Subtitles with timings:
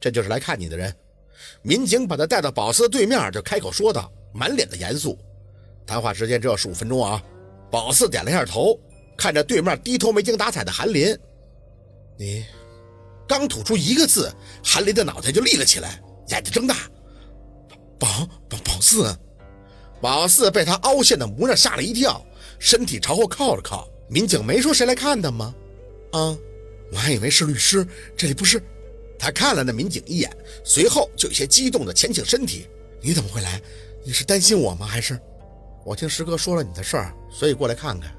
[0.00, 0.94] 这就是来看你的人。
[1.62, 5.18] 民警把他带到宝四的对面，就开口说道，满脸的严肃。
[5.86, 7.22] 谈话时间只有十五分钟啊。
[7.70, 8.78] 宝四点了一下头，
[9.16, 11.16] 看着对面低头没精打采的韩林。
[12.18, 12.44] 你
[13.28, 14.32] 刚吐出一个字，
[14.64, 16.76] 韩林的脑袋就立了起来，眼睛睁大。
[17.98, 19.14] 宝宝宝四，
[20.00, 22.24] 宝四被他凹陷的模样吓了一跳，
[22.58, 23.88] 身体朝后靠了靠。
[24.08, 25.54] 民警没说谁来看他吗？
[26.12, 26.36] 啊，
[26.92, 27.86] 我还以为是律师。
[28.16, 28.60] 这里不是？
[29.20, 30.34] 他看了那民警一眼，
[30.64, 32.66] 随后就有些激动的前倾身体。
[33.02, 33.60] 你怎么会来？
[34.02, 34.86] 你是担心我吗？
[34.86, 35.20] 还是？
[35.84, 38.10] 我听师哥说了你的事儿，所以过来看看。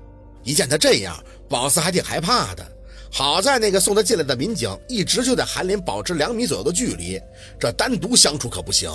[0.44, 2.78] 一见他这样，宝四还挺害怕的。
[3.12, 7.20] 好在那个送他进来的民警一直就在韩林保持两米左右的距离，
[7.60, 8.92] 这单独相处可不行。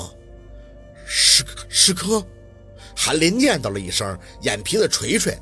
[1.06, 2.24] 师师哥，
[2.96, 5.36] 韩林念叨了一声，眼皮子垂垂。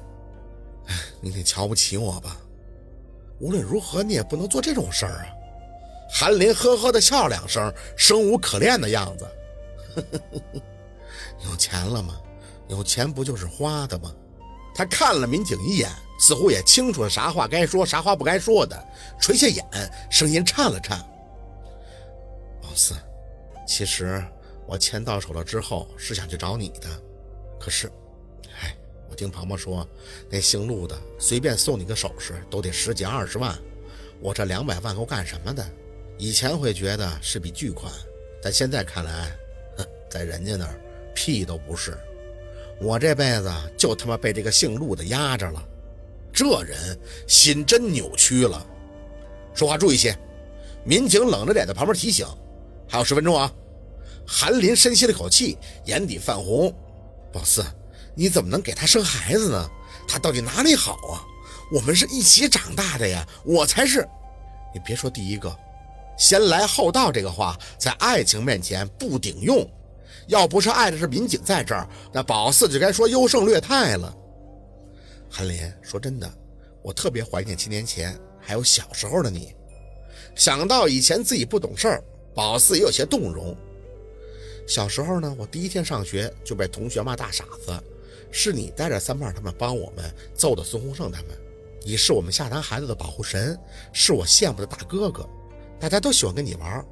[1.20, 2.38] 你得瞧不起我吧？
[3.38, 5.26] 无论如何，你也不能做这种事儿啊！
[6.16, 9.28] 韩林呵呵的笑两声，生无可恋的样子。
[11.44, 12.20] 有钱了吗？
[12.68, 14.14] 有钱不就是花的吗？
[14.76, 18.80] 他看了民警一眼，似乎也清楚了啥话该说，啥话不该说的，
[19.20, 19.64] 垂下眼，
[20.08, 21.00] 声音颤了颤。
[22.62, 22.94] 老四，
[23.66, 24.24] 其实
[24.68, 26.88] 我钱到手了之后是想去找你的，
[27.58, 27.90] 可是，
[28.62, 28.72] 哎。
[29.10, 29.86] 我听庞庞说，
[30.30, 33.56] 那姓陆的随便送你个首饰都得十几二十万，
[34.20, 35.64] 我这两百万够干什么的？
[36.16, 37.92] 以前会觉得是笔巨款，
[38.42, 39.30] 但现在看来，
[40.10, 40.80] 在人家那儿
[41.14, 41.96] 屁都不是。
[42.80, 45.62] 我这辈子就他妈被这个姓陆的压着了，
[46.32, 48.64] 这人心真扭曲了。
[49.54, 50.16] 说话注意些。
[50.84, 52.26] 民警冷着脸在旁边提醒
[52.86, 53.50] ：“还有十分钟啊！”
[54.26, 56.74] 韩林深吸了口气，眼底泛红。
[57.32, 57.64] 宝四。
[58.14, 59.68] 你怎么能给他生孩子呢？
[60.06, 61.24] 他到底哪里好啊？
[61.72, 64.06] 我们是一起长大的呀，我才是。
[64.74, 65.48] 你别说第一个，
[66.16, 69.68] 先来后到这个话在爱情面前不顶用。
[70.28, 74.14] 要不是碍着是民警在这儿，那宝四就该说优胜劣汰了。
[75.28, 76.32] 韩林，说真的，
[76.82, 79.54] 我特别怀念七年前还有小时候的你。
[80.34, 82.04] 想到以前自己不懂事儿，
[82.34, 83.54] 宝四也有些动容。
[84.66, 87.72] 小时候呢，我第一天上学就被同学骂大傻子。
[88.36, 91.38] 是你带着三胖他们帮我们揍的孙洪胜他们，
[91.84, 93.56] 你是我们下坛孩子的保护神，
[93.92, 95.28] 是我羡慕的大哥哥，
[95.80, 96.84] 大家都喜欢跟你玩，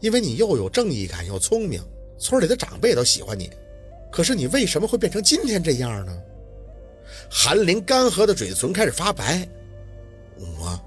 [0.00, 1.82] 因为你又有正义感又聪明，
[2.18, 3.50] 村里的长辈都喜欢你。
[4.10, 6.16] 可是你为什么会变成今天这样呢？
[7.30, 9.46] 韩林干涸的嘴唇开始发白。
[10.36, 10.80] 我，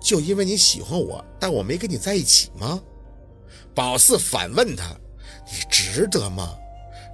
[0.00, 2.82] 就因为你喜欢我，但我没跟你在一起吗？
[3.74, 4.96] 宝四反问他
[5.46, 6.56] ：“你值得吗？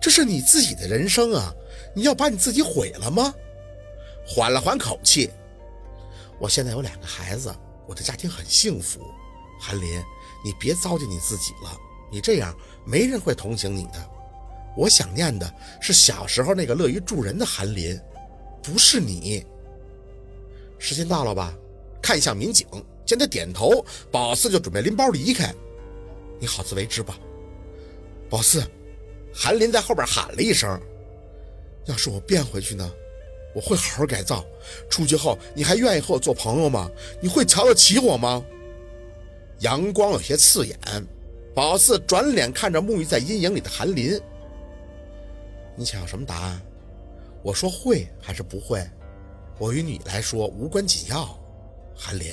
[0.01, 1.53] 这是你自己的人生啊。”
[1.95, 3.35] 你要把你自己毁了吗？
[4.27, 5.29] 缓了缓口气，
[6.39, 7.55] 我现在有两个孩子，
[7.87, 9.01] 我的家庭很幸福。
[9.65, 10.03] 韩林，
[10.45, 11.79] 你别糟践你自己了，
[12.11, 12.53] 你这样
[12.85, 14.11] 没人会同情你的。
[14.77, 17.97] 我想念的是小时候那个乐于助人的韩林，
[18.61, 19.47] 不是你。
[20.81, 21.55] 时间到了吧？
[22.03, 22.67] 看向民警，
[23.07, 25.55] 见他点头，宝四就准备拎包离开。
[26.41, 27.17] 你好自为之吧，
[28.29, 28.65] 宝四。
[29.33, 30.69] 韩林在后边喊了一声。
[31.87, 32.93] 要是我变回去呢？
[33.55, 34.45] 我会好好改造。
[34.91, 36.91] 出去后，你还愿意和我做朋友吗？
[37.21, 38.45] 你会瞧得起我吗？
[39.63, 40.77] 阳光有些刺眼，
[41.55, 44.21] 宝四转脸看着沐浴在阴影里的韩林。
[45.77, 46.61] 你想要什么答案？
[47.45, 48.85] 我说会还是不会？
[49.59, 51.39] 我与你来说无关紧要。
[51.95, 52.29] 韩林，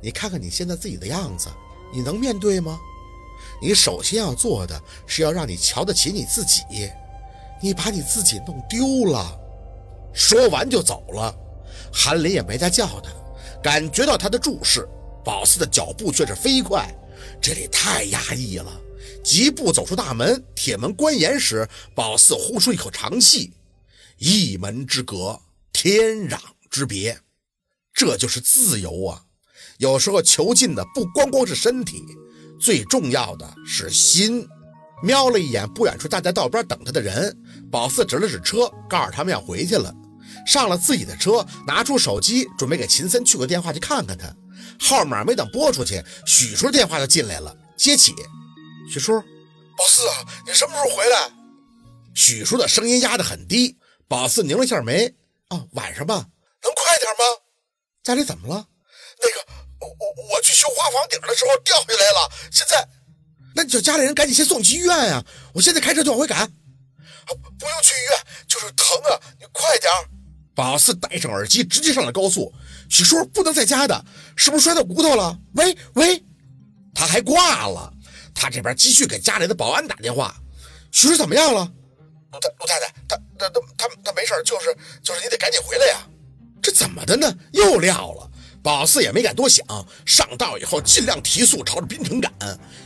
[0.00, 1.48] 你看看你现在自己的样子，
[1.92, 2.78] 你能面对吗？
[3.60, 6.62] 你首先要做的是要让你瞧得起你自己。
[7.60, 9.36] 你把你自己弄丢了，
[10.12, 11.34] 说完就走了。
[11.92, 13.10] 韩林也没再叫他，
[13.60, 14.88] 感觉到他的注视，
[15.24, 16.88] 宝四的脚步却是飞快。
[17.40, 18.80] 这里太压抑了，
[19.24, 23.52] 疾步走出大门，铁门关严时，宝四呼出一口长气。
[24.18, 25.40] 一门之隔，
[25.72, 26.38] 天壤
[26.70, 27.18] 之别，
[27.92, 29.22] 这就是自由啊！
[29.78, 32.02] 有时候囚禁的不光光是身体，
[32.60, 34.46] 最重要的是心。
[35.04, 37.36] 瞄了一眼不远处站在道边等他的人，
[37.70, 39.94] 宝四指了指车，告诉他们要回去了。
[40.44, 44.34] 上了自己的车，拿出手机准备给秦森去个电话去看看他。
[44.80, 48.14] 号码没等拨出去，许叔电话就进来了，接起。
[48.90, 49.20] 许叔，
[49.76, 50.14] 宝四啊，
[50.46, 51.30] 你什么时候回来？
[52.14, 53.76] 许叔的声音压得很低。
[54.08, 55.14] 宝四拧了下眉，
[55.50, 56.14] 哦，晚上吧，
[56.62, 57.24] 能快点吗？
[58.02, 58.66] 家里怎么了？
[59.20, 59.46] 那个，
[59.80, 62.88] 我我我去修花房顶的时候掉下来了，现在。
[63.54, 65.24] 那你叫家里人赶紧先送去医院呀！
[65.52, 66.50] 我现在开车就往回赶。
[67.26, 69.20] 不用去医院，就是疼啊！
[69.38, 69.92] 你快点。
[70.54, 72.52] 宝四戴上耳机，直接上了高速。
[72.88, 74.04] 许叔不能在家的，
[74.36, 75.38] 是不是摔到骨头了？
[75.54, 76.24] 喂喂，
[76.94, 77.92] 他还挂了。
[78.34, 80.34] 他这边继续给家里的保安打电话。
[80.90, 81.70] 许叔怎么样了？
[82.30, 84.66] 陆太陆太太，他他他他他没事，就是
[85.02, 86.06] 就是你得赶紧回来呀。
[86.62, 87.32] 这怎么的呢？
[87.52, 88.30] 又撂了。
[88.62, 89.64] 宝四也没敢多想，
[90.04, 92.32] 上道以后尽量提速，朝着滨城赶，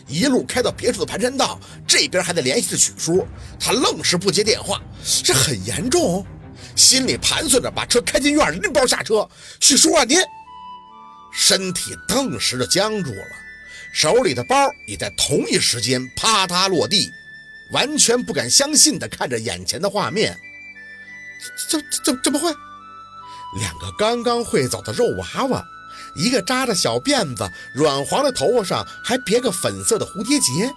[0.07, 3.27] 一路开到别处的盘山道，这边还得联系着许叔，
[3.59, 4.81] 他愣是不接电话，
[5.25, 6.25] 这很严重。
[6.77, 9.29] 心里盘算着，把车开进院，拎包下车。
[9.61, 10.19] 许叔啊，您
[11.33, 13.27] 身体顿时就僵住了，
[13.93, 14.57] 手里的包
[14.87, 17.11] 也在同一时间啪嗒落地，
[17.73, 20.39] 完全不敢相信地看着眼前的画面。
[21.69, 22.55] 怎怎怎么会？
[23.59, 25.63] 两个刚刚会走的肉娃娃，
[26.17, 30.71] 一个扎着小辫子，软黄的头发上还别个粉色的蝴蝶结；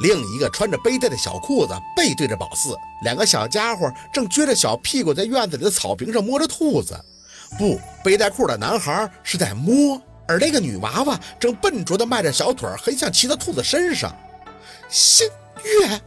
[0.00, 2.76] 另一个穿着背带的小裤子，背对着宝四。
[3.02, 6.98] 两个小家伙正撅着小屁股在院子里的草坪上摸着兔子。
[7.58, 14.16] 不，背带裤的男孩是在摸，而那个女娃娃正笨拙地迈着小腿，很想骑到兔子身上。
[14.88, 15.28] 心
[15.62, 16.00] 月，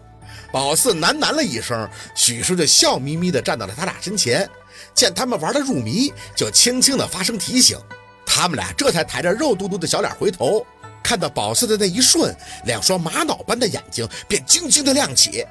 [0.51, 4.49] 宝四喃喃了一声，许叔就笑眯眯地站到了他俩身前。
[4.93, 7.77] 见他们玩得入迷，就轻轻地发声提醒。
[8.25, 10.65] 他们俩这才抬着肉嘟嘟的小脸回头，
[11.05, 12.35] 看到宝四的那一瞬，
[12.65, 15.45] 两双玛瑙般的眼睛便晶晶的亮起。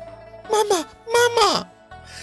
[0.51, 1.67] 妈妈，妈妈！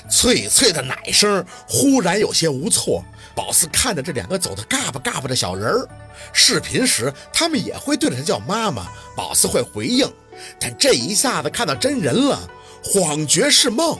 [0.09, 3.01] 脆脆的奶声忽然有些无措。
[3.33, 5.87] 宝四看着这两个走得嘎巴嘎巴的小人儿，
[6.33, 8.85] 视频时他们也会对着他叫妈妈，
[9.15, 10.11] 宝四会回应。
[10.59, 12.37] 但这一下子看到真人了，
[12.83, 13.97] 恍觉是梦。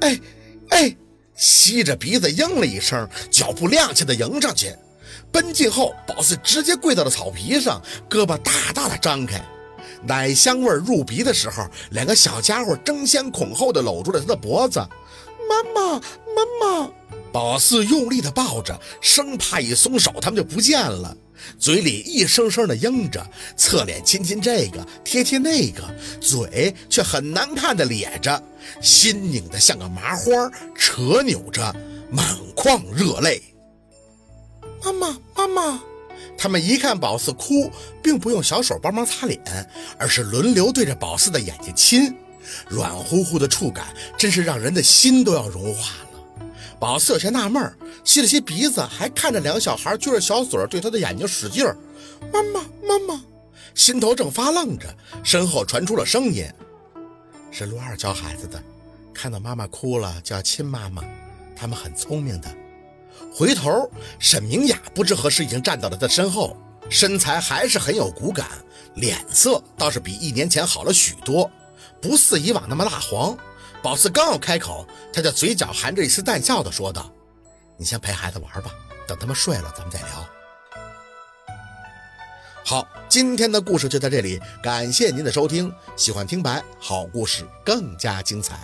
[0.00, 0.18] 哎，
[0.70, 0.96] 哎！
[1.34, 4.74] 吸着鼻子应了一声，脚步踉跄的迎上去，
[5.32, 9.40] 奔近后，宝四直接跪到了草皮上，胳膊大大的张开，
[10.02, 14.78] 奶香味入鼻的时候，两个小家伙争先恐后的搂住了他的脖子。
[15.48, 16.90] 妈妈，妈妈！
[17.32, 21.14] 宝四用力的抱着，生怕一松手他们就不见了，
[21.58, 23.24] 嘴里一声声的应着，
[23.56, 25.82] 侧脸亲亲这个，贴贴那个，
[26.20, 28.42] 嘴却很难看的咧着。
[28.80, 31.74] 心拧得像个麻花，扯扭着，
[32.10, 32.24] 满
[32.54, 33.42] 眶热泪。
[34.86, 35.80] 妈妈，妈妈！
[36.38, 37.70] 他们一看宝四哭，
[38.02, 39.40] 并不用小手帮忙擦脸，
[39.98, 42.14] 而是轮流对着宝四的眼睛亲，
[42.68, 43.86] 软乎乎的触感，
[44.16, 46.46] 真是让人的心都要融化了。
[46.78, 47.72] 宝四有些纳闷，
[48.04, 51.76] 吸了吸鼻子，还看着两个小孩撅着小嘴对他的眼睛使劲儿。
[52.32, 53.20] 妈妈，妈妈！
[53.74, 54.94] 心头正发愣着，
[55.24, 56.46] 身后传出了声音。
[57.50, 58.62] 是陆二教孩子的，
[59.12, 61.02] 看到妈妈哭了就要亲妈妈，
[61.56, 62.54] 他们很聪明的。
[63.32, 66.56] 回头，沈明雅不知何时已经站到了他身后，
[66.88, 68.46] 身材还是很有骨感，
[68.94, 71.50] 脸色倒是比一年前好了许多，
[72.00, 73.36] 不似以往那么蜡黄。
[73.82, 77.12] 宝四刚要开口，他就嘴角含着一丝淡笑的说道
[77.76, 78.70] ：“你先陪孩子玩吧，
[79.06, 80.08] 等他们睡了咱们再聊。”
[82.64, 85.72] 好，今天的故事就在这里，感谢您的收听。
[85.94, 88.58] 喜欢听白，好故事更加精彩。